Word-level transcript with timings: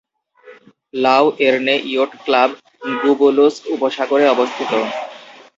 লাও 0.93 1.25
এর্নে 1.47 1.75
yacht 1.91 2.11
club 2.25 2.49
গুবুলুস্ক 3.01 3.61
উপসাগরে 3.75 4.25
অবস্থিত। 4.27 4.71